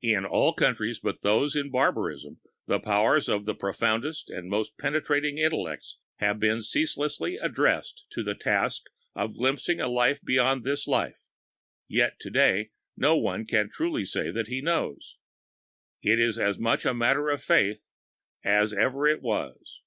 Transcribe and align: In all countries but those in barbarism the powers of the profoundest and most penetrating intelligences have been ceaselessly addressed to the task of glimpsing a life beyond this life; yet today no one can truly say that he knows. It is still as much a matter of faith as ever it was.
In 0.00 0.24
all 0.24 0.54
countries 0.54 0.98
but 0.98 1.20
those 1.20 1.54
in 1.54 1.70
barbarism 1.70 2.40
the 2.66 2.80
powers 2.80 3.28
of 3.28 3.44
the 3.44 3.54
profoundest 3.54 4.30
and 4.30 4.48
most 4.48 4.78
penetrating 4.78 5.36
intelligences 5.36 5.98
have 6.20 6.40
been 6.40 6.62
ceaselessly 6.62 7.36
addressed 7.36 8.06
to 8.12 8.22
the 8.22 8.34
task 8.34 8.84
of 9.14 9.36
glimpsing 9.36 9.78
a 9.78 9.86
life 9.86 10.22
beyond 10.24 10.64
this 10.64 10.86
life; 10.86 11.26
yet 11.86 12.18
today 12.18 12.70
no 12.96 13.18
one 13.18 13.44
can 13.44 13.68
truly 13.68 14.06
say 14.06 14.30
that 14.30 14.48
he 14.48 14.62
knows. 14.62 15.18
It 16.00 16.18
is 16.18 16.36
still 16.36 16.46
as 16.48 16.58
much 16.58 16.86
a 16.86 16.94
matter 16.94 17.28
of 17.28 17.42
faith 17.42 17.88
as 18.42 18.72
ever 18.72 19.06
it 19.06 19.20
was. 19.20 19.82